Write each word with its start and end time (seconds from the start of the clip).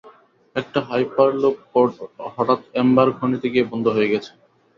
একটা 0.55 0.79
hyperloop 0.87 1.55
pod 1.71 1.89
হঠাৎ 2.35 2.59
Ember 2.81 3.07
খনিতে 3.17 3.47
গিয়ে 3.53 3.69
বন্ধ 3.71 3.85
হয়ে 3.95 4.11
গেছে। 4.13 4.31